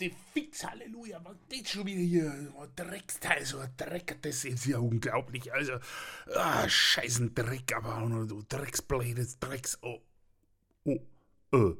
ja, 0.00 0.08
sacken 0.08 0.08
Sie 0.08 0.08
mit, 0.08 0.14
Sie 0.14 0.14
fix, 0.32 0.64
Halleluja, 0.64 1.20
was 1.24 1.36
geht 1.48 1.68
schon 1.68 1.86
wieder 1.86 2.00
hier? 2.00 2.52
Oh, 2.56 2.66
Drecksteil, 2.76 3.44
so 3.44 3.58
ein 3.58 3.70
Dreck, 3.76 4.16
das 4.22 4.44
ist 4.44 4.66
ja 4.66 4.78
unglaublich. 4.78 5.52
Also, 5.52 5.74
ah, 6.34 6.68
scheißen 6.68 7.34
Dreck, 7.34 7.74
aber 7.76 8.08
noch 8.08 8.26
du 8.26 8.42
Drecksblade, 8.48 9.26
Drecks, 9.40 9.78
oh, 9.82 10.00
oh, 10.84 11.00
äh, 11.52 11.76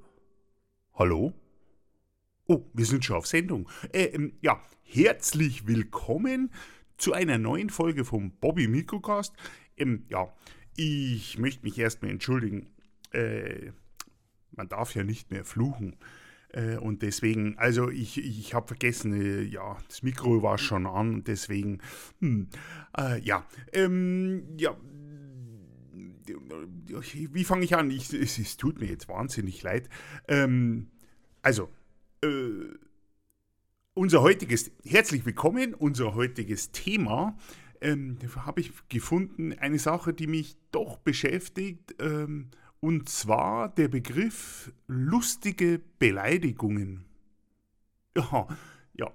hallo? 0.95 1.33
Oh, 2.47 2.65
wir 2.74 2.85
sind 2.85 3.05
schon 3.05 3.16
auf 3.16 3.27
Sendung. 3.27 3.69
Äh, 3.93 4.05
ähm, 4.07 4.35
ja, 4.43 4.62
herzlich 4.83 5.66
willkommen 5.66 6.52
zu 6.99 7.12
einer 7.12 7.38
neuen 7.38 7.71
Folge 7.71 8.05
vom 8.05 8.33
Bobby 8.33 8.69
Mikrocast. 8.69 9.35
Ähm, 9.77 10.05
ja, 10.09 10.33
ich 10.77 11.38
möchte 11.38 11.65
mich 11.65 11.79
erstmal 11.79 12.10
entschuldigen. 12.10 12.69
Äh, 13.12 13.73
man 14.51 14.69
darf 14.69 14.95
ja 14.95 15.05
nicht 15.05 15.30
mehr 15.30 15.45
fluchen. 15.45 15.96
Äh, 16.55 16.77
und 16.77 17.03
deswegen, 17.03 17.59
also 17.59 17.91
ich, 17.91 18.19
ich 18.19 18.55
habe 18.55 18.69
vergessen, 18.69 19.13
äh, 19.13 19.43
ja, 19.43 19.77
das 19.89 20.03
Mikro 20.03 20.43
war 20.43 20.57
schon 20.57 20.87
an 20.87 21.24
deswegen, 21.24 21.79
hm, 22.21 22.49
äh, 22.96 23.21
ja, 23.21 23.45
ähm, 23.73 24.45
ja, 24.57 24.77
wie 27.33 27.45
fange 27.45 27.65
ich 27.65 27.77
an? 27.77 27.91
Ich, 27.91 28.13
es, 28.13 28.38
es, 28.38 28.57
tut 28.57 28.79
mir 28.79 28.87
jetzt 28.87 29.09
wahnsinnig 29.09 29.63
leid. 29.63 29.88
Ähm, 30.29 30.91
also, 31.43 31.69
äh, 32.23 32.29
unser 33.95 34.23
heutiges, 34.23 34.71
herzlich 34.85 35.27
willkommen, 35.27 35.74
unser 35.74 36.15
heutiges 36.15 36.71
Thema 36.71 37.37
ähm, 37.80 38.18
habe 38.37 38.61
ich 38.61 38.73
gefunden, 38.89 39.52
eine 39.52 39.79
Sache, 39.79 40.15
die 40.15 40.27
mich 40.27 40.57
doch 40.71 40.99
beschäftigt, 40.99 41.95
ähm, 42.01 42.51
und 42.85 43.09
zwar 43.09 43.71
der 43.71 43.88
Begriff 43.88 44.71
lustige 44.88 45.80
Beleidigungen. 45.99 47.07
Ja, 48.15 48.46
ja. 48.93 49.10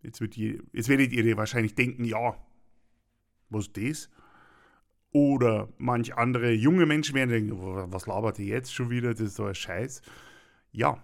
Jetzt, 0.00 0.20
wird 0.20 0.36
je, 0.36 0.60
jetzt 0.72 0.88
werdet 0.88 1.12
ihr 1.12 1.36
wahrscheinlich 1.36 1.74
denken, 1.74 2.04
ja, 2.04 2.36
was 3.48 3.66
ist 3.66 3.76
das? 3.76 4.10
Oder 5.10 5.68
manch 5.76 6.14
andere 6.14 6.52
junge 6.52 6.86
Menschen 6.86 7.16
werden 7.16 7.30
denken, 7.30 7.60
was 7.92 8.06
labert 8.06 8.38
ihr 8.38 8.46
jetzt 8.46 8.72
schon 8.72 8.90
wieder? 8.90 9.10
Das 9.10 9.20
ist 9.20 9.34
so 9.34 9.44
ein 9.44 9.56
Scheiß. 9.56 10.02
Ja, 10.70 11.02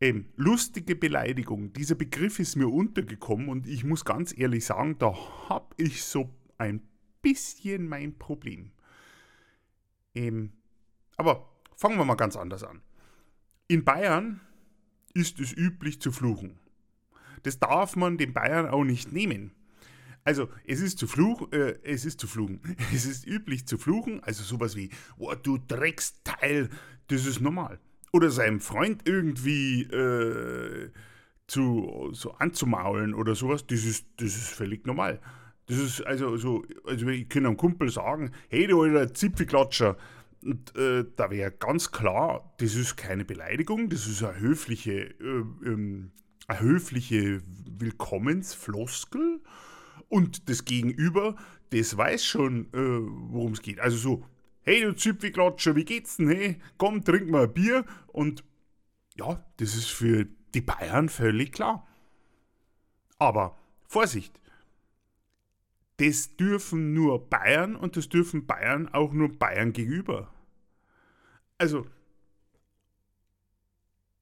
eben, 0.00 0.32
lustige 0.34 0.96
Beleidigung. 0.96 1.72
Dieser 1.74 1.94
Begriff 1.94 2.40
ist 2.40 2.56
mir 2.56 2.66
untergekommen 2.66 3.48
und 3.48 3.68
ich 3.68 3.84
muss 3.84 4.04
ganz 4.04 4.36
ehrlich 4.36 4.64
sagen, 4.64 4.98
da 4.98 5.14
habe 5.48 5.76
ich 5.76 6.02
so 6.02 6.34
ein 6.58 6.82
bisschen 7.22 7.86
mein 7.88 8.18
Problem. 8.18 8.72
Ähm, 10.12 10.54
aber 11.20 11.46
fangen 11.76 11.98
wir 11.98 12.04
mal 12.04 12.14
ganz 12.14 12.34
anders 12.34 12.64
an. 12.64 12.80
In 13.68 13.84
Bayern 13.84 14.40
ist 15.14 15.38
es 15.38 15.52
üblich 15.52 16.00
zu 16.00 16.12
fluchen. 16.12 16.58
Das 17.42 17.58
darf 17.58 17.94
man 17.94 18.18
den 18.18 18.32
Bayern 18.32 18.66
auch 18.66 18.84
nicht 18.84 19.12
nehmen. 19.12 19.52
Also, 20.24 20.48
es 20.66 20.80
ist 20.80 20.98
zu 20.98 21.06
fluchen, 21.06 21.52
äh, 21.52 21.78
es 21.82 22.04
ist 22.04 22.20
zu 22.20 22.26
fluchen. 22.26 22.60
Es 22.94 23.04
ist 23.04 23.26
üblich 23.26 23.66
zu 23.66 23.78
fluchen, 23.78 24.22
also 24.24 24.42
sowas 24.42 24.76
wie, 24.76 24.90
oh, 25.18 25.34
du 25.34 25.58
Drecksteil, 25.58 26.70
das 27.08 27.26
ist 27.26 27.40
normal. 27.40 27.78
Oder 28.12 28.30
seinem 28.30 28.60
Freund 28.60 29.06
irgendwie 29.06 29.82
äh, 29.82 30.90
zu, 31.46 32.10
so 32.12 32.32
anzumaulen 32.32 33.14
oder 33.14 33.34
sowas, 33.34 33.66
das 33.66 33.84
ist, 33.84 34.06
das 34.16 34.36
ist 34.36 34.50
völlig 34.50 34.86
normal. 34.86 35.20
Das 35.66 35.78
ist 35.78 36.00
also 36.02 36.36
so, 36.36 36.64
also 36.84 37.08
ich 37.08 37.28
kann 37.28 37.46
einem 37.46 37.56
Kumpel 37.56 37.90
sagen, 37.90 38.32
hey 38.48 38.66
du 38.66 38.82
alter 38.82 39.14
Zipfelklatscher, 39.14 39.96
und 40.42 40.74
äh, 40.76 41.04
da 41.16 41.30
wäre 41.30 41.50
ganz 41.50 41.92
klar, 41.92 42.54
das 42.58 42.74
ist 42.74 42.96
keine 42.96 43.24
Beleidigung, 43.24 43.90
das 43.90 44.06
ist 44.06 44.22
eine 44.22 44.38
höfliche, 44.38 45.10
äh, 45.20 45.44
ähm, 45.64 46.12
eine 46.46 46.60
höfliche 46.60 47.42
Willkommensfloskel. 47.78 49.40
Und 50.08 50.48
das 50.48 50.64
Gegenüber, 50.64 51.36
das 51.70 51.96
weiß 51.96 52.24
schon, 52.24 52.64
äh, 52.72 53.00
worum 53.32 53.52
es 53.52 53.62
geht. 53.62 53.80
Also 53.80 53.96
so, 53.96 54.24
hey 54.62 54.80
du 54.80 54.96
Zipfelklatscher, 54.96 55.76
wie 55.76 55.84
geht's 55.84 56.16
denn? 56.16 56.28
Hey, 56.28 56.60
komm, 56.78 57.04
trink 57.04 57.30
mal 57.30 57.44
ein 57.44 57.52
Bier. 57.52 57.84
Und 58.08 58.42
ja, 59.16 59.44
das 59.58 59.76
ist 59.76 59.90
für 59.90 60.26
die 60.54 60.62
Bayern 60.62 61.08
völlig 61.08 61.52
klar. 61.52 61.86
Aber 63.18 63.56
Vorsicht, 63.86 64.40
das 66.00 66.34
dürfen 66.36 66.94
nur 66.94 67.28
Bayern 67.28 67.76
und 67.76 67.94
das 67.94 68.08
dürfen 68.08 68.46
Bayern 68.46 68.88
auch 68.88 69.12
nur 69.12 69.28
Bayern 69.38 69.74
gegenüber. 69.74 70.32
Also 71.58 71.86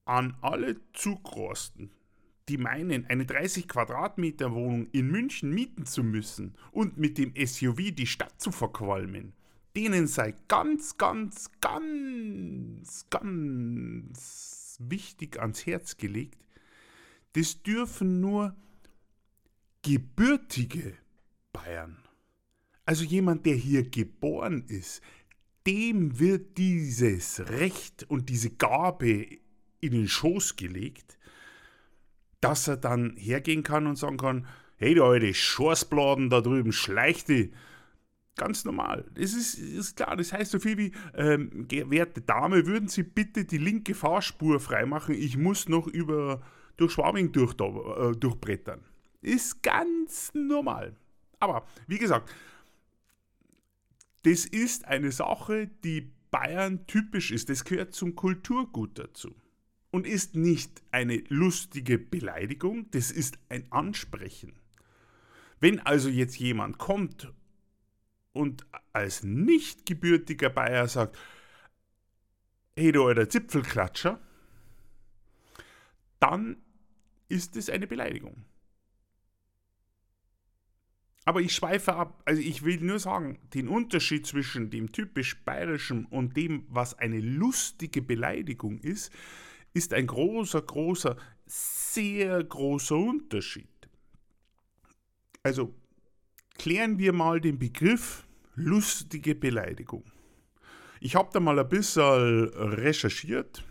an 0.05 0.37
alle 0.41 0.81
Zugrosten, 0.93 1.93
die 2.49 2.59
meinen, 2.59 3.07
eine 3.07 3.27
30 3.27 3.69
Quadratmeter 3.69 4.53
Wohnung 4.53 4.89
in 4.91 5.09
München 5.09 5.55
mieten 5.55 5.87
zu 5.87 6.03
müssen 6.03 6.57
und 6.73 6.99
mit 6.99 7.17
dem 7.17 7.33
SUV 7.37 7.93
die 7.93 8.09
Stadt 8.09 8.41
zu 8.41 8.51
verqualmen, 8.51 9.35
denen 9.77 10.09
sei 10.09 10.35
ganz, 10.49 10.99
ganz, 10.99 11.53
ganz, 11.61 13.07
ganz 13.09 14.79
wichtig 14.81 15.39
ans 15.39 15.65
Herz 15.65 15.97
gelegt, 15.97 16.45
das 17.35 17.63
dürfen 17.63 18.21
nur 18.21 18.57
gebürtige 19.83 20.97
Bayern. 21.65 21.97
Also 22.85 23.05
jemand, 23.05 23.45
der 23.47 23.55
hier 23.55 23.89
geboren 23.89 24.65
ist, 24.67 25.03
dem 25.67 26.19
wird 26.19 26.57
dieses 26.57 27.41
Recht 27.51 28.07
und 28.09 28.31
diese 28.31 28.51
Gabe 28.51 29.27
in 29.81 29.93
den 29.93 30.09
Schoß 30.09 30.57
gelegt, 30.57 31.19
dass 32.41 32.69
er 32.69 32.77
dann 32.77 33.17
hergehen 33.17 33.63
kann 33.63 33.87
und 33.87 33.97
sagen 33.97 34.17
kann, 34.17 34.47
hey 34.77 34.95
du 34.95 35.05
alte 35.05 35.35
Schorsbladen 35.35 36.31
da 36.31 36.41
drüben, 36.41 36.73
schleichte. 36.73 37.51
Ganz 38.37 38.65
normal. 38.65 39.05
Das 39.15 39.35
ist, 39.35 39.55
ist 39.59 39.97
klar, 39.97 40.17
das 40.17 40.33
heißt 40.33 40.53
so 40.53 40.61
viel 40.61 40.79
wie, 40.79 40.93
ähm, 41.15 41.67
werte 41.69 42.21
Dame, 42.21 42.67
würden 42.67 42.89
Sie 42.89 43.03
bitte 43.03 43.45
die 43.45 43.59
linke 43.59 43.95
Fahrspur 43.95 44.61
freimachen, 44.61 45.15
ich 45.15 45.37
muss 45.37 45.69
noch 45.69 45.89
über, 45.89 46.41
durch 46.77 46.93
Schwabing 46.93 47.33
durch, 47.33 47.53
äh, 47.55 48.17
durchbrettern. 48.17 48.81
Ist 49.21 49.63
ganz 49.63 50.31
normal. 50.33 50.95
Aber 51.41 51.67
wie 51.87 51.99
gesagt, 51.99 52.33
das 54.23 54.45
ist 54.45 54.85
eine 54.87 55.13
Sache, 55.13 55.69
die 55.85 56.13
Bayern 56.31 56.87
typisch 56.87 57.31
ist. 57.31 57.49
Das 57.49 57.65
gehört 57.65 57.95
zum 57.95 58.15
Kulturgut 58.15 58.99
dazu. 58.99 59.35
Und 59.91 60.07
ist 60.07 60.35
nicht 60.35 60.83
eine 60.91 61.23
lustige 61.29 61.99
Beleidigung, 61.99 62.91
das 62.91 63.11
ist 63.11 63.39
ein 63.49 63.71
Ansprechen. 63.73 64.53
Wenn 65.61 65.81
also 65.81 66.11
jetzt 66.11 66.39
jemand 66.39 66.79
kommt 66.79 67.33
und 68.33 68.67
als 68.93 69.23
nicht 69.23 69.87
gebürtiger 69.87 70.51
Bayer 70.51 70.87
sagt, 70.89 71.17
hey 72.77 72.93
du 72.93 73.07
alter 73.07 73.29
Zipfelklatscher, 73.29 74.21
dann 76.21 76.59
ist 77.29 77.57
es 77.57 77.71
eine 77.71 77.87
Beleidigung. 77.87 78.45
Aber 81.29 81.43
ich 81.43 81.55
schweife 81.55 81.95
ab. 81.95 82.23
Also 82.25 82.41
ich 82.41 82.65
will 82.65 82.81
nur 82.81 82.99
sagen, 82.99 83.39
den 83.53 83.69
Unterschied 83.69 84.27
zwischen 84.27 84.71
dem 84.71 84.93
typisch 84.93 85.45
bayerischen 85.45 86.07
und 86.07 86.39
dem, 86.39 86.65
was 86.71 86.99
eine 86.99 87.21
lustige 87.21 88.01
Beleidigung 88.01 88.79
ist, 88.79 89.13
ist 89.75 89.93
ein 89.93 90.07
großer, 90.07 90.63
großer, 90.63 91.19
sehr 91.45 92.43
großer 92.43 92.97
Unterschied. 92.97 93.69
Also 95.43 95.75
klären 96.57 96.99
wir 96.99 97.13
mal 97.13 97.43
den 97.43 97.59
Begriff 97.59 98.27
lustige 98.55 99.35
Beleidigung. 99.35 100.05
Ich 100.99 101.15
habe 101.15 101.29
da 101.31 101.41
mal 101.41 101.59
ein 101.59 101.69
bisschen 101.69 102.49
recherchiert. 102.55 103.63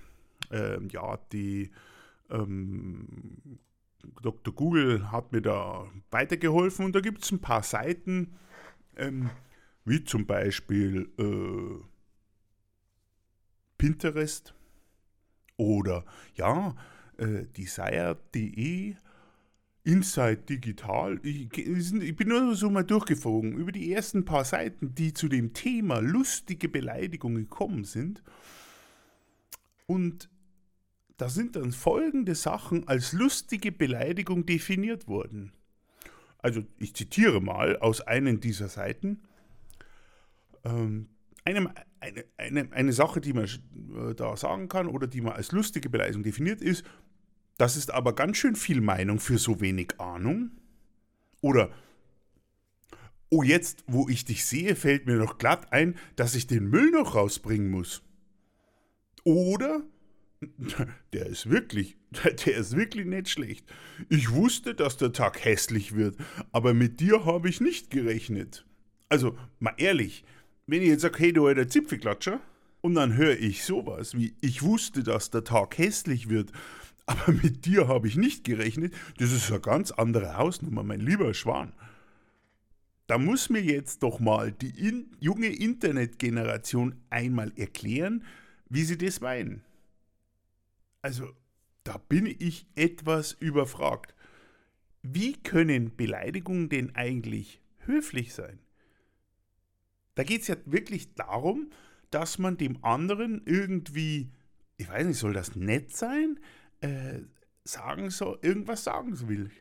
Ähm, 0.51 0.89
ja, 0.92 1.18
die 1.31 1.71
ähm, 2.30 3.38
Dr. 4.27 4.53
Google 4.53 5.09
hat 5.09 5.31
mir 5.31 5.41
da 5.41 5.89
weitergeholfen 6.12 6.83
und 6.83 6.94
da 6.94 7.00
gibt 7.00 7.24
es 7.24 7.31
ein 7.31 7.39
paar 7.39 7.63
Seiten, 7.63 8.35
ähm, 8.97 9.29
wie 9.85 10.03
zum 10.03 10.25
Beispiel 10.25 11.09
äh, 11.18 11.81
Pinterest 13.77 14.53
oder 15.56 16.03
ja, 16.35 16.75
äh, 17.15 17.45
desire.de, 17.56 18.95
Inside 19.85 20.41
Digital. 20.41 21.21
Ich, 21.24 21.57
ich, 21.57 22.15
bin 22.18 22.27
nur 22.27 22.53
so 22.53 22.69
mal 22.69 22.83
durchgeflogen 22.83 23.53
über 23.53 23.71
die 23.71 23.94
ersten 23.94 24.25
paar 24.25 24.44
Seiten, 24.44 24.94
die 24.94 25.13
zu 25.13 25.29
dem 25.29 25.53
Thema 25.53 26.00
lustige 26.00 26.68
Beleidigungen 26.68 27.44
gekommen 27.44 27.85
sind. 27.85 28.21
Und 29.85 30.29
da 31.18 31.30
sind 31.30 31.56
dann 31.56 31.72
folgende 31.72 32.36
Sachen 32.36 32.88
als 32.88 33.12
lustige 33.12 33.72
Beleidigung 33.72 34.46
definiert 34.46 35.08
worden. 35.08 35.52
Also 36.40 36.64
ich 36.78 36.96
zitiere 36.96 37.42
mal 37.42 37.78
aus 37.78 38.02
einem 38.02 38.40
dieser 38.40 38.69
Seiten. 38.69 39.22
Ähm, 40.64 41.10
einem, 41.44 41.69
eine, 42.00 42.25
eine, 42.38 42.72
eine 42.72 42.94
Sache, 42.94 43.19
die 43.19 43.34
man 43.34 43.46
äh, 43.46 44.14
da 44.16 44.38
sagen 44.38 44.69
kann 44.69 44.88
oder 44.88 45.08
die 45.08 45.22
man 45.22 45.34
als 45.34 45.52
lustige 45.52 45.90
Beleidigung 45.90 46.24
definiert 46.24 46.62
ist, 46.62 46.86
Das 47.58 47.75
ist 47.75 47.92
aber 47.92 48.13
ganz 48.13 48.38
schön 48.38 48.56
viel 48.56 48.81
Meinung 48.81 49.20
für 49.20 49.40
so 49.40 49.60
wenig 49.60 50.00
Ahnung. 50.00 50.52
Oder, 51.42 51.72
oh 53.30 53.42
jetzt, 53.42 53.84
wo 53.88 54.08
ich 54.08 54.25
dich 54.25 54.46
sehe, 54.46 54.75
fällt 54.75 55.08
mir 55.08 55.16
noch 55.16 55.40
glatt 55.40 55.74
ein, 55.74 55.98
dass 56.16 56.36
ich 56.36 56.46
den 56.46 56.70
Müll 56.70 56.92
noch 56.92 57.16
rausbringen 57.16 57.72
muss. 57.72 58.04
Oder, 59.24 59.81
der 61.13 61.25
ist 61.25 61.50
wirklich, 61.50 61.98
der 62.45 62.57
ist 62.57 62.75
wirklich 62.75 63.06
nicht 63.06 63.30
schlecht. 63.30 63.66
Ich 64.10 64.31
wusste, 64.31 64.75
dass 64.75 64.98
der 64.98 65.13
Tag 65.13 65.44
hässlich 65.44 65.95
wird, 65.95 66.18
aber 66.51 66.74
mit 66.74 67.00
dir 67.00 67.25
habe 67.25 67.50
ich 67.50 67.62
nicht 67.62 67.89
gerechnet. 67.89 68.66
Also, 69.10 69.38
mal 69.60 69.74
ehrlich, 69.78 70.24
wenn 70.68 70.81
ich 70.81 70.89
jetzt 70.89 71.01
sage, 71.01 71.19
hey, 71.19 71.34
du 71.34 71.48
alter 71.48 71.68
Zipfelklatscher, 71.68 72.42
und 72.81 72.95
dann 72.95 73.18
höre 73.18 73.38
ich 73.38 73.63
sowas 73.63 74.16
wie, 74.16 74.36
ich 74.42 74.62
wusste, 74.62 75.04
dass 75.04 75.31
der 75.31 75.44
Tag 75.44 75.78
hässlich 75.78 76.30
wird, 76.30 76.51
aber 77.06 77.31
mit 77.31 77.66
dir 77.66 77.88
habe 77.88 78.07
ich 78.07 78.18
nicht 78.18 78.44
gerechnet, 78.44 78.94
das 79.18 79.31
ist 79.31 79.50
eine 79.50 79.60
ganz 79.60 79.92
andere 79.92 80.38
Hausnummer, 80.38 80.84
mein 80.84 81.00
lieber 81.00 81.34
Schwan. 81.34 81.74
Da 83.07 83.18
muss 83.18 83.50
mir 83.50 83.62
jetzt 83.62 84.04
doch 84.04 84.19
mal 84.19 84.51
die 84.51 84.69
in, 84.69 85.12
junge 85.19 85.48
Internetgeneration 85.48 86.95
einmal 87.10 87.54
erklären, 87.56 88.25
wie 88.69 88.84
sie 88.84 88.98
das 88.98 89.22
meinen. 89.22 89.63
Also, 91.02 91.34
da 91.84 91.98
bin 91.98 92.26
ich 92.26 92.68
etwas 92.76 93.34
überfragt. 93.34 94.14
Wie 95.02 95.34
können 95.42 95.96
Beleidigungen 95.96 96.70
denn 96.70 96.96
eigentlich 96.96 97.62
höflich 97.80 98.34
sein? 98.34 98.60
Da 100.16 100.24
geht 100.24 100.42
es 100.42 100.48
ja 100.48 100.56
wirklich 100.66 101.14
darum, 101.16 101.70
dass 102.10 102.40
man 102.40 102.58
dem 102.58 102.84
anderen 102.84 103.42
irgendwie, 103.46 104.32
ich 104.78 104.90
weiß 104.90 105.06
nicht, 105.08 105.20
soll 105.20 105.34
das 105.34 105.56
nett 105.56 105.96
sein? 105.96 106.40
Äh, 106.82 107.22
sagen 107.64 108.10
soll, 108.10 108.40
irgendwas 108.42 108.84
sagen 108.84 109.28
will. 109.28 109.52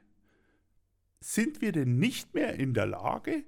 Sind 1.21 1.61
wir 1.61 1.73
denn 1.73 1.99
nicht 1.99 2.35
mehr 2.35 2.55
in 2.55 2.73
der 2.75 2.87
Lage, 2.87 3.45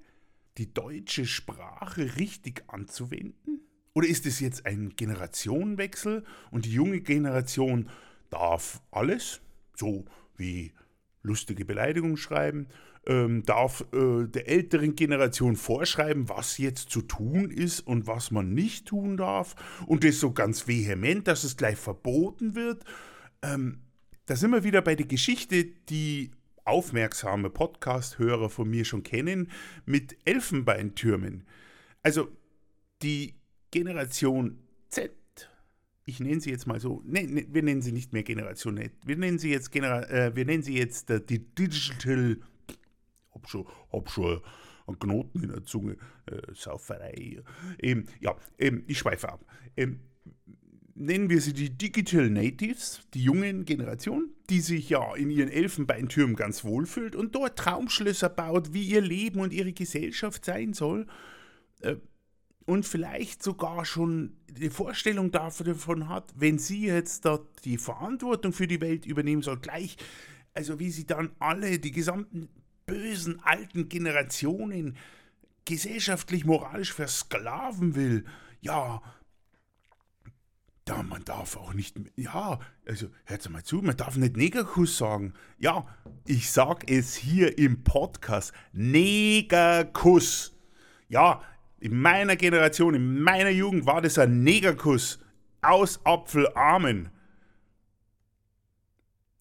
die 0.57 0.73
deutsche 0.73 1.25
Sprache 1.25 2.17
richtig 2.17 2.63
anzuwenden? 2.67 3.61
Oder 3.99 4.07
ist 4.07 4.25
es 4.25 4.39
jetzt 4.39 4.65
ein 4.65 4.93
Generationenwechsel 4.95 6.23
und 6.51 6.63
die 6.63 6.71
junge 6.71 7.01
Generation 7.01 7.89
darf 8.29 8.81
alles, 8.91 9.41
so 9.75 10.05
wie 10.37 10.71
lustige 11.21 11.65
Beleidigungen 11.65 12.15
schreiben, 12.15 12.67
ähm, 13.07 13.43
darf 13.43 13.85
äh, 13.91 14.25
der 14.25 14.47
älteren 14.47 14.95
Generation 14.95 15.57
vorschreiben, 15.57 16.29
was 16.29 16.57
jetzt 16.59 16.91
zu 16.91 17.01
tun 17.01 17.51
ist 17.51 17.81
und 17.81 18.07
was 18.07 18.31
man 18.31 18.53
nicht 18.53 18.87
tun 18.87 19.17
darf 19.17 19.57
und 19.85 20.05
das 20.05 20.21
so 20.21 20.31
ganz 20.31 20.65
vehement, 20.65 21.27
dass 21.27 21.43
es 21.43 21.57
gleich 21.57 21.77
verboten 21.77 22.55
wird. 22.55 22.85
Ähm, 23.41 23.81
da 24.27 24.37
sind 24.37 24.51
wir 24.51 24.63
wieder 24.63 24.81
bei 24.81 24.95
der 24.95 25.07
Geschichte, 25.07 25.65
die 25.65 26.31
aufmerksame 26.63 27.49
Podcast-Hörer 27.49 28.49
von 28.49 28.69
mir 28.69 28.85
schon 28.85 29.03
kennen, 29.03 29.51
mit 29.85 30.15
Elfenbeintürmen. 30.23 31.45
Also 32.01 32.29
die 33.01 33.38
Generation 33.71 34.59
Z, 34.89 35.11
ich 36.05 36.19
nenne 36.19 36.41
sie 36.41 36.49
jetzt 36.49 36.67
mal 36.67 36.79
so, 36.79 37.01
ne, 37.05 37.27
ne, 37.27 37.45
wir 37.49 37.63
nennen 37.63 37.81
sie 37.81 37.91
nicht 37.91 38.13
mehr 38.13 38.23
Generation 38.23 38.77
Z, 38.77 38.91
wir 39.05 39.17
nennen 39.17 39.39
sie 39.39 39.51
jetzt, 39.51 39.71
Genera 39.71 40.03
äh, 40.09 40.35
wir 40.35 40.45
nennen 40.45 40.63
sie 40.63 40.77
jetzt 40.77 41.09
äh, 41.09 41.21
die 41.23 41.39
Digital, 41.39 42.37
hab 43.31 43.47
schon, 43.47 43.67
hab 43.91 44.09
schon 44.09 44.41
einen 44.87 44.99
Knoten 44.99 45.43
in 45.43 45.49
der 45.49 45.63
Zunge, 45.63 45.97
äh, 46.25 46.41
Sauferei. 46.53 47.41
Ähm, 47.81 48.05
ja, 48.19 48.35
ähm, 48.57 48.83
ich 48.87 48.97
schweife 48.97 49.29
ab. 49.29 49.45
Ähm, 49.77 49.99
nennen 50.95 51.29
wir 51.29 51.41
sie 51.41 51.53
die 51.53 51.69
Digital 51.69 52.29
Natives, 52.29 53.01
die 53.13 53.23
jungen 53.23 53.65
Generation, 53.65 54.31
die 54.49 54.59
sich 54.59 54.89
ja 54.89 55.15
in 55.15 55.29
ihren 55.29 55.49
Elfenbeintürmen 55.49 56.35
ganz 56.35 56.63
wohlfühlt 56.63 57.15
und 57.15 57.35
dort 57.35 57.57
Traumschlösser 57.57 58.29
baut, 58.29 58.73
wie 58.73 58.83
ihr 58.83 59.01
Leben 59.01 59.39
und 59.39 59.53
ihre 59.53 59.71
Gesellschaft 59.71 60.43
sein 60.43 60.73
soll. 60.73 61.07
Äh, 61.81 61.95
und 62.69 62.85
vielleicht 62.85 63.41
sogar 63.41 63.83
schon 63.83 64.37
die 64.47 64.69
Vorstellung 64.69 65.31
davon 65.31 66.07
hat, 66.07 66.31
wenn 66.35 66.59
sie 66.59 66.85
jetzt 66.85 67.25
dort 67.25 67.65
die 67.65 67.79
Verantwortung 67.79 68.53
für 68.53 68.67
die 68.67 68.79
Welt 68.79 69.07
übernehmen 69.07 69.41
soll, 69.41 69.57
gleich, 69.57 69.97
also 70.53 70.79
wie 70.79 70.91
sie 70.91 71.07
dann 71.07 71.31
alle, 71.39 71.79
die 71.79 71.89
gesamten 71.89 72.47
bösen 72.85 73.39
alten 73.43 73.89
Generationen 73.89 74.97
gesellschaftlich, 75.65 76.45
moralisch 76.45 76.93
versklaven 76.93 77.95
will. 77.95 78.25
Ja, 78.61 79.01
ja, 80.87 81.01
man 81.01 81.25
darf 81.25 81.57
auch 81.57 81.73
nicht, 81.73 81.99
ja, 82.17 82.59
also 82.87 83.07
hört 83.25 83.49
mal 83.49 83.63
zu, 83.63 83.77
man 83.77 83.97
darf 83.97 84.15
nicht 84.15 84.37
Negerkuss 84.37 84.95
sagen. 84.99 85.33
Ja, 85.57 85.87
ich 86.25 86.51
sag 86.51 86.87
es 86.87 87.15
hier 87.15 87.57
im 87.57 87.83
Podcast, 87.83 88.53
Negerkuss. 88.73 90.55
Ja, 91.07 91.41
in 91.79 91.99
meiner 91.99 92.35
Generation, 92.35 92.93
in 92.93 93.21
meiner 93.21 93.49
Jugend 93.49 93.85
war 93.85 94.01
das 94.01 94.17
ein 94.17 94.43
Negerkuss 94.43 95.19
aus 95.61 95.99
Apfelarmen. 96.05 97.09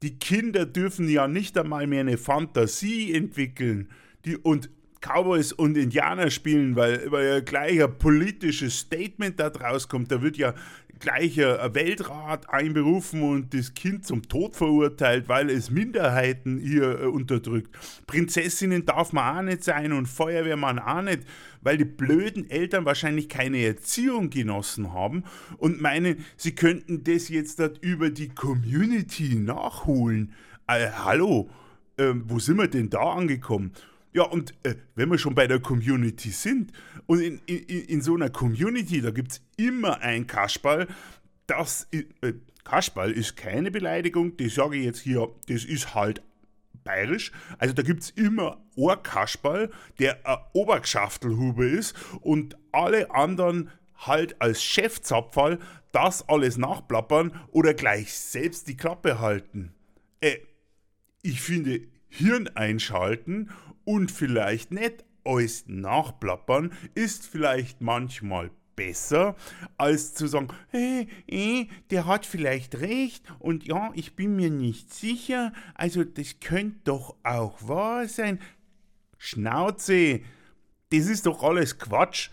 Die 0.02 0.18
Kinder 0.18 0.64
dürfen 0.64 1.08
ja 1.08 1.26
nicht 1.26 1.58
einmal 1.58 1.86
mehr 1.86 2.00
eine 2.00 2.18
Fantasie 2.18 3.12
entwickeln. 3.12 3.88
Die, 4.24 4.36
und 4.36 4.70
Cowboys 5.00 5.52
und 5.52 5.76
Indianer 5.76 6.30
spielen, 6.30 6.76
weil, 6.76 7.10
weil 7.10 7.26
ja 7.26 7.40
gleich 7.40 7.82
ein 7.82 7.98
politisches 7.98 8.78
Statement 8.80 9.38
da 9.38 9.50
draus 9.50 9.88
kommt. 9.88 10.10
Da 10.10 10.22
wird 10.22 10.36
ja 10.36 10.54
gleich 11.00 11.42
ein 11.42 11.74
Weltrat 11.74 12.48
einberufen 12.50 13.22
und 13.22 13.54
das 13.54 13.74
Kind 13.74 14.06
zum 14.06 14.22
Tod 14.28 14.56
verurteilt, 14.56 15.28
weil 15.28 15.50
es 15.50 15.70
Minderheiten 15.70 16.58
hier 16.58 17.00
äh, 17.00 17.04
unterdrückt. 17.06 17.76
Prinzessinnen 18.06 18.86
darf 18.86 19.12
man 19.12 19.38
auch 19.38 19.42
nicht 19.42 19.64
sein 19.64 19.92
und 19.92 20.06
Feuerwehrmann 20.06 20.78
auch 20.78 21.02
nicht, 21.02 21.20
weil 21.62 21.76
die 21.76 21.84
blöden 21.84 22.48
Eltern 22.50 22.84
wahrscheinlich 22.84 23.28
keine 23.28 23.58
Erziehung 23.64 24.30
genossen 24.30 24.92
haben 24.92 25.24
und 25.56 25.80
meinen, 25.80 26.24
sie 26.36 26.54
könnten 26.54 27.04
das 27.04 27.28
jetzt 27.28 27.60
über 27.80 28.10
die 28.10 28.28
Community 28.28 29.34
nachholen. 29.34 30.32
Äh, 30.66 30.90
hallo, 31.04 31.50
äh, 31.96 32.12
wo 32.14 32.38
sind 32.38 32.58
wir 32.58 32.68
denn 32.68 32.90
da 32.90 33.12
angekommen? 33.12 33.72
Ja, 34.18 34.24
und 34.24 34.52
äh, 34.64 34.74
wenn 34.96 35.12
wir 35.12 35.18
schon 35.18 35.36
bei 35.36 35.46
der 35.46 35.60
Community 35.60 36.30
sind, 36.30 36.72
und 37.06 37.20
in, 37.20 37.40
in, 37.46 37.84
in 37.84 38.02
so 38.02 38.16
einer 38.16 38.30
Community, 38.30 39.00
da 39.00 39.12
gibt 39.12 39.30
es 39.30 39.40
immer 39.56 40.00
ein 40.00 40.26
Kasperl, 40.26 40.88
das, 41.46 41.86
äh, 41.92 42.02
Kasperl 42.64 43.12
ist 43.12 43.36
keine 43.36 43.70
Beleidigung, 43.70 44.36
das 44.36 44.56
sage 44.56 44.76
ich 44.76 44.86
jetzt 44.86 44.98
hier, 45.02 45.28
das 45.46 45.64
ist 45.64 45.94
halt 45.94 46.20
bayerisch. 46.82 47.30
Also 47.58 47.74
da 47.74 47.82
gibt 47.82 48.02
es 48.02 48.10
immer 48.10 48.60
ein 48.76 49.00
Kasperl, 49.04 49.70
der 50.00 50.26
ein 50.26 50.38
Obergeschaftelhube 50.52 51.68
ist 51.68 51.94
und 52.20 52.56
alle 52.72 53.12
anderen 53.12 53.70
halt 53.98 54.42
als 54.42 54.64
Chefzapfall 54.64 55.60
das 55.92 56.28
alles 56.28 56.58
nachplappern 56.58 57.40
oder 57.52 57.72
gleich 57.72 58.12
selbst 58.12 58.66
die 58.66 58.76
Klappe 58.76 59.20
halten. 59.20 59.76
Äh, 60.20 60.38
ich 61.22 61.40
finde, 61.40 61.82
Hirn 62.08 62.48
einschalten 62.48 63.50
und 63.84 64.10
vielleicht 64.10 64.72
nicht 64.72 65.04
alles 65.24 65.64
nachplappern 65.66 66.72
ist 66.94 67.26
vielleicht 67.26 67.80
manchmal 67.80 68.50
besser, 68.76 69.34
als 69.76 70.14
zu 70.14 70.28
sagen, 70.28 70.48
hey, 70.68 71.08
hey, 71.28 71.68
der 71.90 72.06
hat 72.06 72.24
vielleicht 72.24 72.76
recht 72.76 73.24
und 73.40 73.66
ja, 73.66 73.90
ich 73.94 74.14
bin 74.14 74.36
mir 74.36 74.50
nicht 74.50 74.94
sicher, 74.94 75.52
also 75.74 76.04
das 76.04 76.40
könnte 76.40 76.78
doch 76.84 77.16
auch 77.24 77.58
wahr 77.66 78.06
sein. 78.08 78.38
Schnauze, 79.18 80.20
das 80.90 81.06
ist 81.06 81.26
doch 81.26 81.42
alles 81.42 81.78
Quatsch. 81.78 82.30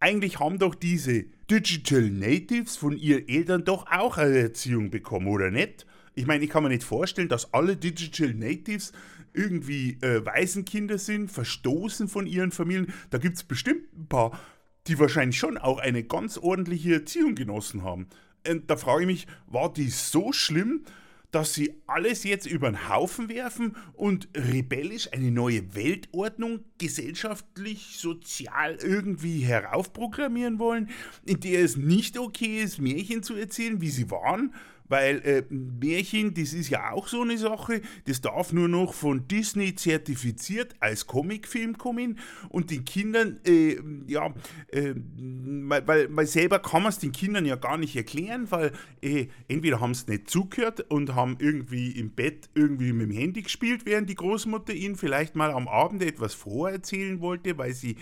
Eigentlich 0.00 0.40
haben 0.40 0.58
doch 0.58 0.74
diese 0.74 1.24
Digital 1.50 2.10
Natives 2.10 2.76
von 2.76 2.96
ihren 2.96 3.28
Eltern 3.28 3.64
doch 3.64 3.86
auch 3.90 4.18
eine 4.18 4.38
Erziehung 4.38 4.90
bekommen, 4.90 5.28
oder 5.28 5.50
nicht? 5.50 5.86
Ich 6.14 6.26
meine, 6.26 6.44
ich 6.44 6.50
kann 6.50 6.62
mir 6.62 6.68
nicht 6.68 6.84
vorstellen, 6.84 7.28
dass 7.28 7.52
alle 7.54 7.76
Digital 7.76 8.34
Natives 8.34 8.92
irgendwie 9.32 9.98
äh, 10.02 10.24
Waisenkinder 10.24 10.98
sind, 10.98 11.30
verstoßen 11.30 12.08
von 12.08 12.26
ihren 12.26 12.50
Familien. 12.50 12.92
Da 13.10 13.18
gibt 13.18 13.36
es 13.36 13.44
bestimmt 13.44 13.92
ein 13.96 14.06
paar, 14.08 14.38
die 14.86 14.98
wahrscheinlich 14.98 15.38
schon 15.38 15.58
auch 15.58 15.78
eine 15.78 16.02
ganz 16.02 16.36
ordentliche 16.36 16.94
Erziehung 16.94 17.34
genossen 17.34 17.82
haben. 17.82 18.08
Und 18.48 18.70
da 18.70 18.76
frage 18.76 19.02
ich 19.02 19.06
mich, 19.06 19.26
war 19.46 19.72
die 19.72 19.90
so 19.90 20.32
schlimm, 20.32 20.84
dass 21.30 21.54
sie 21.54 21.74
alles 21.86 22.24
jetzt 22.24 22.46
über 22.46 22.70
den 22.70 22.88
Haufen 22.88 23.28
werfen 23.28 23.76
und 23.92 24.28
rebellisch 24.34 25.12
eine 25.12 25.30
neue 25.30 25.74
Weltordnung 25.74 26.64
gesellschaftlich, 26.78 27.98
sozial 27.98 28.78
irgendwie 28.82 29.40
heraufprogrammieren 29.40 30.58
wollen, 30.58 30.90
in 31.24 31.38
der 31.38 31.60
es 31.60 31.76
nicht 31.76 32.18
okay 32.18 32.62
ist, 32.62 32.80
Märchen 32.80 33.22
zu 33.22 33.36
erzählen, 33.36 33.80
wie 33.80 33.90
sie 33.90 34.10
waren, 34.10 34.52
weil 34.90 35.18
äh, 35.24 35.44
Märchen, 35.48 36.34
das 36.34 36.52
ist 36.52 36.68
ja 36.68 36.90
auch 36.90 37.06
so 37.08 37.22
eine 37.22 37.38
Sache, 37.38 37.80
das 38.06 38.20
darf 38.20 38.52
nur 38.52 38.68
noch 38.68 38.92
von 38.92 39.28
Disney 39.28 39.74
zertifiziert 39.74 40.74
als 40.80 41.06
Comicfilm 41.06 41.78
kommen 41.78 42.18
und 42.48 42.70
den 42.70 42.84
Kindern, 42.84 43.38
äh, 43.46 43.76
ja, 44.08 44.34
äh, 44.68 44.94
weil, 44.96 46.14
weil 46.14 46.26
selber 46.26 46.58
kann 46.58 46.82
man 46.82 46.90
es 46.90 46.98
den 46.98 47.12
Kindern 47.12 47.46
ja 47.46 47.54
gar 47.54 47.78
nicht 47.78 47.94
erklären, 47.94 48.50
weil 48.50 48.72
äh, 49.00 49.28
entweder 49.46 49.80
haben 49.80 49.94
sie 49.94 50.10
nicht 50.10 50.28
zugehört 50.28 50.80
und 50.90 51.14
haben 51.14 51.36
irgendwie 51.38 51.92
im 51.92 52.10
Bett 52.10 52.50
irgendwie 52.54 52.92
mit 52.92 53.10
dem 53.10 53.16
Handy 53.16 53.42
gespielt, 53.42 53.86
während 53.86 54.10
die 54.10 54.16
Großmutter 54.16 54.74
ihnen 54.74 54.96
vielleicht 54.96 55.36
mal 55.36 55.52
am 55.52 55.68
Abend 55.68 56.02
etwas 56.02 56.34
vorerzählen 56.34 57.20
wollte, 57.20 57.56
weil 57.58 57.74
sie 57.74 57.96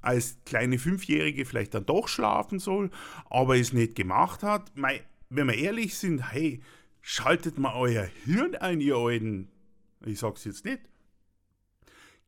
als 0.00 0.38
kleine 0.46 0.78
Fünfjährige 0.78 1.44
vielleicht 1.44 1.74
dann 1.74 1.86
doch 1.86 2.08
schlafen 2.08 2.58
soll, 2.58 2.90
aber 3.28 3.56
es 3.56 3.72
nicht 3.72 3.94
gemacht 3.94 4.42
hat. 4.42 4.70
Mei, 4.74 5.02
wenn 5.36 5.48
wir 5.48 5.54
ehrlich 5.54 5.96
sind, 5.96 6.32
hey, 6.32 6.62
schaltet 7.00 7.58
mal 7.58 7.74
euer 7.74 8.08
Hirn 8.24 8.54
ein, 8.56 8.80
ihr 8.80 8.96
Alten. 8.96 9.48
Ich 10.04 10.18
sag's 10.18 10.44
jetzt 10.44 10.64
nicht. 10.64 10.80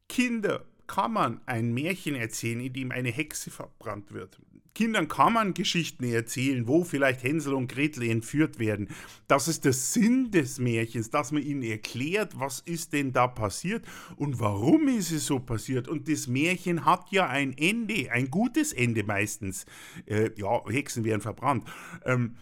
Kinder 0.08 0.64
kann 0.86 1.12
man 1.12 1.40
ein 1.46 1.74
Märchen 1.74 2.14
erzählen, 2.14 2.60
in 2.60 2.72
dem 2.72 2.92
eine 2.92 3.10
Hexe 3.10 3.50
verbrannt 3.50 4.12
wird. 4.12 4.40
Kindern 4.76 5.08
kann 5.08 5.32
man 5.32 5.54
Geschichten 5.54 6.04
erzählen, 6.04 6.68
wo 6.68 6.84
vielleicht 6.84 7.22
Hänsel 7.22 7.54
und 7.54 7.72
Gretel 7.72 8.02
entführt 8.02 8.58
werden. 8.58 8.88
Das 9.26 9.48
ist 9.48 9.64
der 9.64 9.72
Sinn 9.72 10.30
des 10.30 10.58
Märchens, 10.58 11.08
dass 11.08 11.32
man 11.32 11.42
ihnen 11.42 11.62
erklärt, 11.62 12.38
was 12.38 12.60
ist 12.60 12.92
denn 12.92 13.14
da 13.14 13.26
passiert 13.26 13.86
und 14.16 14.38
warum 14.38 14.86
ist 14.88 15.12
es 15.12 15.24
so 15.24 15.40
passiert. 15.40 15.88
Und 15.88 16.10
das 16.10 16.26
Märchen 16.26 16.84
hat 16.84 17.10
ja 17.10 17.26
ein 17.26 17.56
Ende, 17.56 18.12
ein 18.12 18.30
gutes 18.30 18.74
Ende 18.74 19.02
meistens. 19.02 19.64
Äh, 20.04 20.32
ja, 20.36 20.62
Hexen 20.68 21.04
werden 21.04 21.22
verbrannt. 21.22 21.66
Ähm, 22.04 22.36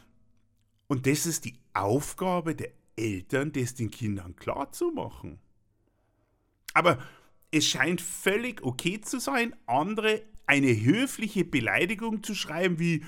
und 0.87 1.07
das 1.07 1.27
ist 1.27 1.45
die 1.45 1.55
Aufgabe 1.73 2.55
der 2.55 2.71
Eltern, 2.97 3.53
das 3.53 3.75
den 3.75 3.91
Kindern 3.91 4.37
klarzumachen. 4.37 5.39
Aber 6.73 6.99
es 7.51 7.67
scheint 7.67 8.01
völlig 8.01 8.63
okay 8.63 9.01
zu 9.01 9.19
sein, 9.19 9.55
andere 9.67 10.23
eine 10.47 10.69
höfliche 10.69 11.45
Beleidigung 11.45 12.23
zu 12.23 12.35
schreiben 12.35 12.79
wie 12.79 13.05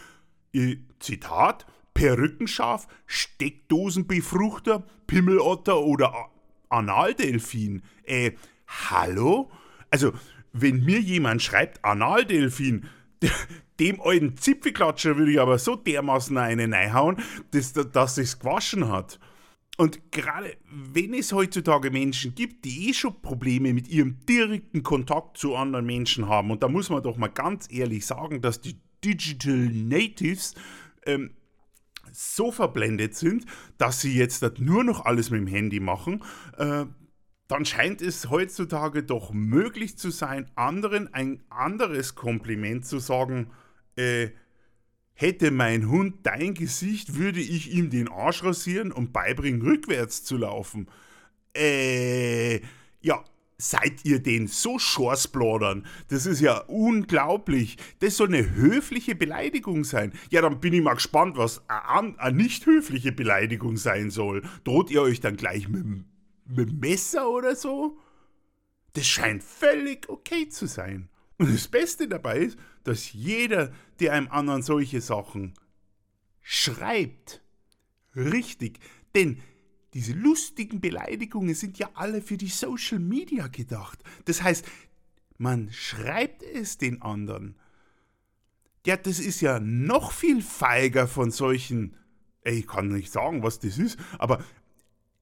äh, 0.52 0.76
Zitat 1.00 1.66
Perückenschaf, 1.94 2.88
Steckdosenbefruchter, 3.06 4.86
Pimmelotter 5.06 5.80
oder 5.80 6.30
Analdelfin. 6.68 7.82
Äh, 8.04 8.32
hallo? 8.66 9.50
Also, 9.90 10.12
wenn 10.52 10.84
mir 10.84 11.00
jemand 11.00 11.42
schreibt 11.42 11.84
Analdelfin, 11.84 12.88
dem 13.80 14.00
alten 14.00 14.36
Zipfelklatscher 14.36 15.16
würde 15.16 15.32
ich 15.32 15.40
aber 15.40 15.58
so 15.58 15.76
dermaßen 15.76 16.36
eine 16.38 16.70
reinhauen, 16.70 17.16
dass, 17.50 17.72
dass 17.72 18.18
es 18.18 18.38
gewaschen 18.38 18.88
hat. 18.88 19.18
Und 19.76 20.10
gerade 20.10 20.56
wenn 20.70 21.12
es 21.12 21.32
heutzutage 21.32 21.90
Menschen 21.90 22.34
gibt, 22.34 22.64
die 22.64 22.88
eh 22.88 22.94
schon 22.94 23.20
Probleme 23.20 23.74
mit 23.74 23.88
ihrem 23.88 24.18
direkten 24.26 24.82
Kontakt 24.82 25.36
zu 25.36 25.54
anderen 25.54 25.84
Menschen 25.84 26.28
haben, 26.28 26.50
und 26.50 26.62
da 26.62 26.68
muss 26.68 26.88
man 26.88 27.02
doch 27.02 27.18
mal 27.18 27.28
ganz 27.28 27.70
ehrlich 27.70 28.06
sagen, 28.06 28.40
dass 28.40 28.62
die 28.62 28.80
Digital 29.04 29.54
Natives 29.54 30.54
ähm, 31.04 31.32
so 32.10 32.50
verblendet 32.50 33.14
sind, 33.14 33.44
dass 33.76 34.00
sie 34.00 34.16
jetzt 34.16 34.42
nur 34.58 34.82
noch 34.82 35.04
alles 35.04 35.30
mit 35.30 35.40
dem 35.40 35.46
Handy 35.46 35.80
machen, 35.80 36.24
äh, 36.56 36.86
dann 37.48 37.64
scheint 37.64 38.00
es 38.00 38.30
heutzutage 38.30 39.02
doch 39.02 39.32
möglich 39.32 39.98
zu 39.98 40.10
sein, 40.10 40.50
anderen 40.56 41.12
ein 41.12 41.42
anderes 41.50 42.14
Kompliment 42.14 42.86
zu 42.86 42.98
sagen, 42.98 43.50
äh, 43.96 44.30
Hätte 45.18 45.50
mein 45.50 45.88
Hund 45.88 46.16
dein 46.24 46.52
Gesicht, 46.52 47.16
würde 47.16 47.40
ich 47.40 47.72
ihm 47.72 47.88
den 47.88 48.06
Arsch 48.06 48.44
rasieren 48.44 48.92
und 48.92 49.14
beibringen, 49.14 49.62
rückwärts 49.62 50.24
zu 50.24 50.36
laufen. 50.36 50.90
Äh, 51.56 52.60
ja, 53.00 53.24
seid 53.56 54.04
ihr 54.04 54.18
denn 54.18 54.46
so 54.46 54.78
Schorsblodern? 54.78 55.86
Das 56.08 56.26
ist 56.26 56.40
ja 56.40 56.58
unglaublich. 56.66 57.78
Das 58.00 58.18
soll 58.18 58.28
eine 58.28 58.54
höfliche 58.54 59.14
Beleidigung 59.14 59.84
sein. 59.84 60.12
Ja, 60.28 60.42
dann 60.42 60.60
bin 60.60 60.74
ich 60.74 60.82
mal 60.82 60.92
gespannt, 60.92 61.38
was 61.38 61.62
eine, 61.66 62.20
eine 62.20 62.36
nicht 62.36 62.66
höfliche 62.66 63.12
Beleidigung 63.12 63.78
sein 63.78 64.10
soll. 64.10 64.42
Droht 64.64 64.90
ihr 64.90 65.00
euch 65.00 65.20
dann 65.20 65.38
gleich 65.38 65.66
mit, 65.66 65.86
mit 66.44 66.68
dem 66.68 66.78
Messer 66.78 67.30
oder 67.30 67.56
so? 67.56 67.96
Das 68.92 69.06
scheint 69.06 69.42
völlig 69.42 70.10
okay 70.10 70.50
zu 70.50 70.66
sein. 70.66 71.08
Und 71.38 71.54
das 71.54 71.68
Beste 71.68 72.06
dabei 72.06 72.40
ist, 72.40 72.58
dass 72.86 73.12
jeder, 73.12 73.72
der 74.00 74.12
einem 74.12 74.28
anderen 74.28 74.62
solche 74.62 75.00
Sachen 75.00 75.54
schreibt, 76.42 77.42
richtig, 78.14 78.78
denn 79.14 79.40
diese 79.94 80.12
lustigen 80.12 80.80
Beleidigungen 80.80 81.54
sind 81.54 81.78
ja 81.78 81.90
alle 81.94 82.20
für 82.20 82.36
die 82.36 82.48
Social 82.48 82.98
Media 82.98 83.48
gedacht. 83.48 83.98
Das 84.26 84.42
heißt, 84.42 84.66
man 85.38 85.72
schreibt 85.72 86.42
es 86.42 86.78
den 86.78 87.02
anderen. 87.02 87.56
Ja, 88.86 88.96
das 88.96 89.18
ist 89.18 89.40
ja 89.40 89.58
noch 89.58 90.12
viel 90.12 90.42
feiger 90.42 91.08
von 91.08 91.30
solchen, 91.30 91.96
ich 92.44 92.66
kann 92.66 92.88
nicht 92.88 93.12
sagen, 93.12 93.42
was 93.42 93.58
das 93.58 93.78
ist, 93.78 93.98
aber 94.18 94.44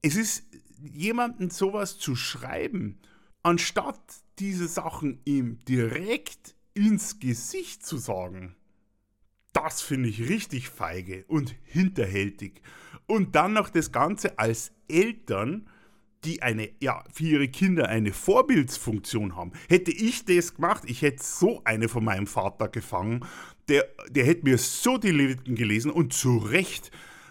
es 0.03 0.17
ist 0.17 0.45
jemandem 0.93 1.51
sowas 1.51 1.99
zu 1.99 2.15
schreiben, 2.15 2.99
anstatt 3.43 4.03
diese 4.39 4.69
Sachen 4.69 5.21
ihm 5.25 5.61
direkt 5.65 6.54
ins 6.75 7.21
Gesicht 7.21 7.87
zu 7.87 7.97
sagen, 7.97 8.55
das 9.53 9.81
finde 9.81 10.09
ich 10.09 10.29
richtig 10.29 10.69
feige 10.69 11.25
und 11.29 11.55
hinterhältig. 11.65 12.61
Und 13.07 13.35
dann 13.37 13.53
noch 13.53 13.71
das 13.71 13.93
Ganze 13.93 14.39
als 14.39 14.73
Eltern, 14.89 15.69
die 16.25 16.43
eine, 16.43 16.71
ja, 16.81 17.05
für 17.13 17.25
ihre 17.25 17.49
Kinder 17.49 17.89
eine 17.89 18.13
Vorbildsfunktion 18.13 19.37
haben. 19.37 19.53
Hätte 19.69 19.93
ich 19.93 20.25
das 20.25 20.55
gemacht, 20.55 20.83
ich 20.87 21.03
hätte 21.03 21.23
so 21.23 21.63
eine 21.65 21.89
von 21.89 22.05
meinem 22.05 22.27
Vater 22.27 22.69
gefangen, 22.69 23.25
der, 23.69 23.87
der 24.11 24.25
hätte 24.25 24.45
mir 24.45 24.59
so 24.59 24.99
die 24.99 25.11
Leviten 25.11 25.55
gelesen 25.55 25.91
und 25.91 26.13
zu 26.13 26.39
Recht, 26.39 26.91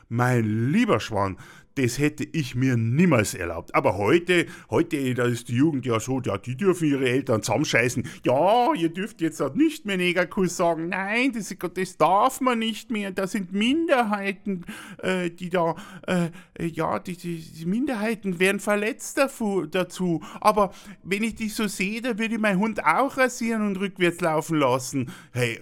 mein 0.09 0.71
lieber 0.71 0.99
Schwan, 0.99 1.37
das 1.75 1.97
hätte 1.97 2.23
ich 2.23 2.55
mir 2.55 2.77
niemals 2.77 3.33
erlaubt. 3.33 3.73
Aber 3.73 3.97
heute, 3.97 4.45
heute, 4.69 5.13
da 5.13 5.25
ist 5.25 5.47
die 5.49 5.55
Jugend 5.55 5.85
ja 5.85 5.99
so, 5.99 6.21
ja, 6.21 6.37
die 6.37 6.55
dürfen 6.55 6.87
ihre 6.87 7.09
Eltern 7.09 7.41
zusammenscheißen. 7.41 8.07
Ja, 8.25 8.73
ihr 8.73 8.89
dürft 8.89 9.21
jetzt 9.21 9.39
halt 9.39 9.55
nicht 9.55 9.85
mehr 9.85 9.97
Negerkuss 9.97 10.57
sagen. 10.57 10.89
Nein, 10.89 11.31
das, 11.33 11.55
das 11.73 11.97
darf 11.97 12.41
man 12.41 12.59
nicht 12.59 12.91
mehr. 12.91 13.11
Da 13.11 13.27
sind 13.27 13.53
Minderheiten, 13.53 14.65
äh, 15.01 15.29
die 15.29 15.49
da, 15.49 15.75
äh, 16.07 16.29
ja, 16.59 16.99
die, 16.99 17.17
die, 17.17 17.37
die, 17.37 17.65
Minderheiten 17.65 18.39
werden 18.39 18.59
verletzt 18.59 19.17
dazu. 19.17 20.21
Aber 20.41 20.73
wenn 21.03 21.23
ich 21.23 21.35
dich 21.35 21.55
so 21.55 21.67
sehe, 21.67 22.01
da 22.01 22.17
würde 22.19 22.35
ich 22.35 22.41
meinen 22.41 22.59
Hund 22.59 22.85
auch 22.85 23.17
rasieren 23.17 23.67
und 23.67 23.79
rückwärts 23.79 24.21
laufen 24.21 24.57
lassen. 24.57 25.11
Hey, 25.31 25.59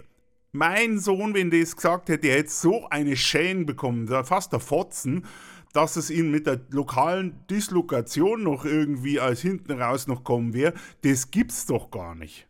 mein 0.52 1.00
Sohn, 1.00 1.34
wenn 1.34 1.50
der 1.50 1.62
es 1.62 1.76
gesagt 1.76 2.10
hätte, 2.10 2.28
der 2.28 2.38
hätte 2.40 2.50
so 2.50 2.88
eine 2.90 3.16
Schäden 3.16 3.66
bekommen, 3.66 4.08
fast 4.26 4.52
der 4.52 4.60
Fotzen 4.60 5.26
dass 5.74 5.96
es 5.96 6.10
ihnen 6.10 6.32
mit 6.32 6.48
der 6.48 6.62
lokalen 6.70 7.46
Dislokation 7.50 8.44
noch 8.44 8.66
irgendwie 8.66 9.20
als 9.20 9.42
hinten 9.42 9.72
raus 9.72 10.08
noch 10.08 10.24
kommen 10.24 10.54
wäre, 10.54 10.74
das 11.02 11.32
gibt's 11.32 11.66
doch 11.66 11.92
gar 11.92 12.16
nicht. 12.16 12.48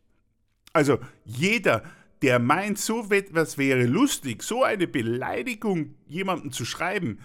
Also 0.73 0.99
jeder, 1.25 1.83
der 2.21 2.39
meint, 2.39 2.77
so 2.77 3.09
etwas 3.09 3.57
wäre 3.57 3.85
lustig, 3.85 4.43
so 4.43 4.63
eine 4.63 4.87
Beleidigung 4.87 5.95
jemandem 6.07 6.51
zu 6.51 6.65
schreiben, 6.65 7.19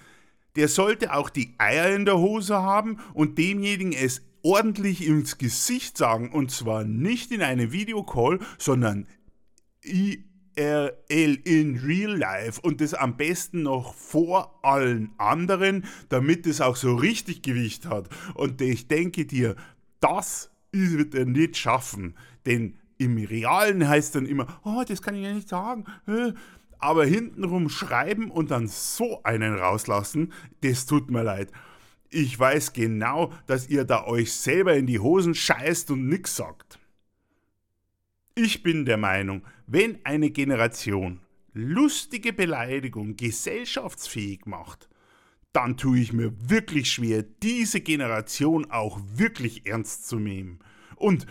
der 0.56 0.68
sollte 0.68 1.14
auch 1.14 1.28
die 1.30 1.54
Eier 1.58 1.94
in 1.94 2.06
der 2.06 2.18
Hose 2.18 2.56
haben 2.56 2.98
und 3.12 3.38
demjenigen 3.38 3.92
es 3.92 4.22
ordentlich 4.42 5.06
ins 5.06 5.38
Gesicht 5.38 5.98
sagen 5.98 6.30
und 6.32 6.50
zwar 6.50 6.84
nicht 6.84 7.30
in 7.30 7.42
einem 7.42 7.72
Videocall, 7.72 8.38
sondern 8.58 9.06
IRL 10.56 11.38
in 11.44 11.78
Real 11.78 12.16
Life 12.16 12.60
und 12.60 12.80
das 12.80 12.94
am 12.94 13.16
besten 13.16 13.62
noch 13.62 13.94
vor 13.94 14.58
allen 14.62 15.10
anderen, 15.18 15.84
damit 16.08 16.46
es 16.46 16.60
auch 16.60 16.76
so 16.76 16.94
richtig 16.94 17.42
Gewicht 17.42 17.86
hat. 17.86 18.08
Und 18.34 18.60
ich 18.60 18.88
denke 18.88 19.26
dir, 19.26 19.56
das 20.00 20.50
wird 20.72 21.14
er 21.14 21.26
nicht 21.26 21.56
schaffen, 21.56 22.14
denn 22.44 22.78
im 22.98 23.16
Realen 23.18 23.86
heißt 23.86 24.14
dann 24.14 24.26
immer, 24.26 24.46
oh, 24.64 24.82
das 24.86 25.02
kann 25.02 25.14
ich 25.14 25.24
ja 25.24 25.32
nicht 25.32 25.48
sagen. 25.48 25.84
Aber 26.78 27.04
hintenrum 27.04 27.68
schreiben 27.68 28.30
und 28.30 28.50
dann 28.50 28.68
so 28.68 29.22
einen 29.22 29.54
rauslassen, 29.54 30.32
das 30.62 30.86
tut 30.86 31.10
mir 31.10 31.22
leid. 31.22 31.50
Ich 32.10 32.38
weiß 32.38 32.72
genau, 32.72 33.32
dass 33.46 33.68
ihr 33.68 33.84
da 33.84 34.06
euch 34.06 34.32
selber 34.32 34.74
in 34.76 34.86
die 34.86 35.00
Hosen 35.00 35.34
scheißt 35.34 35.90
und 35.90 36.08
nix 36.08 36.36
sagt. 36.36 36.78
Ich 38.38 38.62
bin 38.62 38.84
der 38.84 38.98
Meinung, 38.98 39.46
wenn 39.66 39.98
eine 40.04 40.28
Generation 40.28 41.20
lustige 41.54 42.34
Beleidigung 42.34 43.16
gesellschaftsfähig 43.16 44.44
macht, 44.44 44.90
dann 45.54 45.78
tue 45.78 46.00
ich 46.00 46.12
mir 46.12 46.34
wirklich 46.38 46.92
schwer, 46.92 47.22
diese 47.22 47.80
Generation 47.80 48.70
auch 48.70 49.00
wirklich 49.14 49.66
ernst 49.66 50.06
zu 50.06 50.18
nehmen. 50.18 50.58
Und 50.96 51.26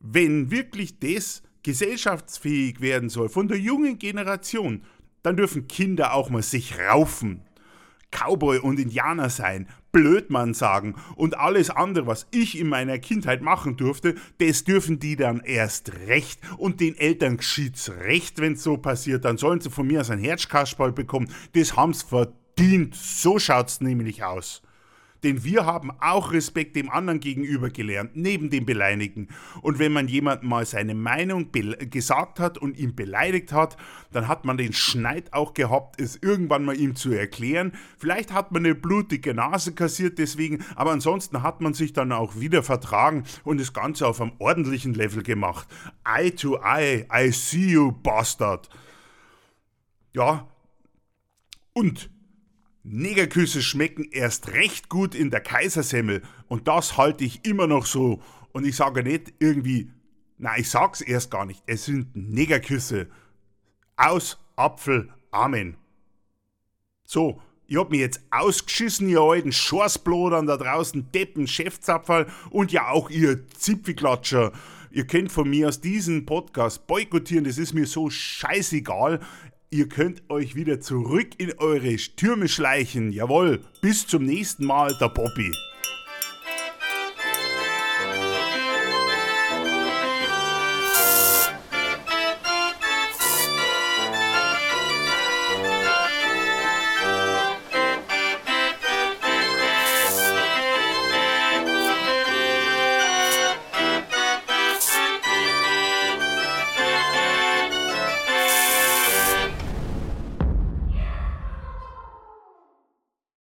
wenn 0.00 0.50
wirklich 0.50 0.98
das 0.98 1.44
gesellschaftsfähig 1.62 2.80
werden 2.80 3.10
soll 3.10 3.28
von 3.28 3.46
der 3.46 3.60
jungen 3.60 4.00
Generation, 4.00 4.82
dann 5.22 5.36
dürfen 5.36 5.68
Kinder 5.68 6.14
auch 6.14 6.30
mal 6.30 6.42
sich 6.42 6.80
raufen. 6.80 7.42
Cowboy 8.10 8.58
und 8.58 8.80
Indianer 8.80 9.30
sein, 9.30 9.68
Blödmann 9.92 10.54
sagen 10.54 10.94
und 11.16 11.38
alles 11.38 11.70
andere, 11.70 12.06
was 12.06 12.26
ich 12.30 12.58
in 12.58 12.68
meiner 12.68 12.98
Kindheit 12.98 13.42
machen 13.42 13.76
durfte, 13.76 14.14
das 14.38 14.64
dürfen 14.64 14.98
die 14.98 15.16
dann 15.16 15.40
erst 15.40 15.92
recht. 16.06 16.40
Und 16.58 16.80
den 16.80 16.96
Eltern 16.96 17.36
geschieht's 17.36 17.90
recht, 17.90 18.40
wenn's 18.40 18.62
so 18.62 18.76
passiert. 18.76 19.24
Dann 19.24 19.38
sollen 19.38 19.60
sie 19.60 19.70
von 19.70 19.86
mir 19.86 20.00
aus 20.00 20.10
ein 20.10 20.18
Herzkasperl 20.18 20.92
bekommen. 20.92 21.30
Das 21.54 21.76
haben's 21.76 22.02
verdient. 22.02 22.94
So 22.94 23.38
schaut's 23.38 23.80
nämlich 23.80 24.22
aus. 24.22 24.62
Denn 25.22 25.44
wir 25.44 25.66
haben 25.66 25.90
auch 26.00 26.32
Respekt 26.32 26.76
dem 26.76 26.90
anderen 26.90 27.20
gegenüber 27.20 27.70
gelernt, 27.70 28.12
neben 28.14 28.50
dem 28.50 28.64
Beleidigen. 28.64 29.28
Und 29.62 29.78
wenn 29.78 29.92
man 29.92 30.08
jemandem 30.08 30.48
mal 30.48 30.64
seine 30.64 30.94
Meinung 30.94 31.50
gesagt 31.52 32.40
hat 32.40 32.58
und 32.58 32.78
ihn 32.78 32.94
beleidigt 32.94 33.52
hat, 33.52 33.76
dann 34.12 34.28
hat 34.28 34.44
man 34.44 34.56
den 34.56 34.72
Schneid 34.72 35.32
auch 35.32 35.54
gehabt, 35.54 36.00
es 36.00 36.16
irgendwann 36.16 36.64
mal 36.64 36.76
ihm 36.76 36.96
zu 36.96 37.12
erklären. 37.12 37.72
Vielleicht 37.98 38.32
hat 38.32 38.52
man 38.52 38.64
eine 38.64 38.74
blutige 38.74 39.34
Nase 39.34 39.74
kassiert 39.74 40.18
deswegen, 40.18 40.64
aber 40.74 40.92
ansonsten 40.92 41.42
hat 41.42 41.60
man 41.60 41.74
sich 41.74 41.92
dann 41.92 42.12
auch 42.12 42.40
wieder 42.40 42.62
vertragen 42.62 43.24
und 43.44 43.60
das 43.60 43.72
Ganze 43.72 44.06
auf 44.06 44.20
einem 44.20 44.32
ordentlichen 44.38 44.94
Level 44.94 45.22
gemacht. 45.22 45.68
Eye 46.04 46.30
to 46.30 46.58
eye, 46.62 47.06
I 47.12 47.30
see 47.30 47.72
you, 47.72 47.92
Bastard. 47.92 48.68
Ja, 50.12 50.48
und 51.72 52.10
Negerküsse 52.82 53.62
schmecken 53.62 54.08
erst 54.10 54.52
recht 54.52 54.88
gut 54.88 55.14
in 55.14 55.30
der 55.30 55.40
Kaisersemmel 55.40 56.22
und 56.48 56.66
das 56.66 56.96
halte 56.96 57.24
ich 57.24 57.44
immer 57.44 57.66
noch 57.66 57.86
so. 57.86 58.22
Und 58.52 58.66
ich 58.66 58.76
sage 58.76 59.02
nicht 59.02 59.34
irgendwie, 59.38 59.90
nein, 60.38 60.60
ich 60.60 60.70
sag's 60.70 61.00
erst 61.00 61.30
gar 61.30 61.44
nicht, 61.44 61.62
es 61.66 61.84
sind 61.84 62.14
Negerküsse. 62.14 63.08
Aus 63.96 64.38
Apfel, 64.56 65.12
Amen. 65.30 65.76
So, 67.04 67.40
ich 67.66 67.76
hab 67.76 67.90
mich 67.90 68.00
jetzt 68.00 68.20
ausgeschissen, 68.30 69.08
ihr 69.08 69.20
alten 69.20 69.52
Schorsblodern 69.52 70.46
da 70.46 70.56
draußen, 70.56 71.12
Deppen, 71.12 71.46
Chefzapferl 71.46 72.26
und 72.50 72.72
ja 72.72 72.88
auch 72.88 73.10
ihr 73.10 73.46
Zipfelklatscher. 73.48 74.52
Ihr 74.90 75.06
könnt 75.06 75.30
von 75.30 75.48
mir 75.48 75.68
aus 75.68 75.80
diesem 75.80 76.26
Podcast 76.26 76.88
boykottieren, 76.88 77.44
das 77.44 77.58
ist 77.58 77.72
mir 77.74 77.86
so 77.86 78.10
scheißegal. 78.10 79.20
Ihr 79.72 79.88
könnt 79.88 80.28
euch 80.28 80.56
wieder 80.56 80.80
zurück 80.80 81.28
in 81.38 81.52
eure 81.58 81.94
Türme 81.94 82.48
schleichen. 82.48 83.12
Jawohl, 83.12 83.60
bis 83.80 84.04
zum 84.04 84.24
nächsten 84.24 84.64
Mal, 84.64 84.96
der 85.00 85.10
Poppy. 85.10 85.52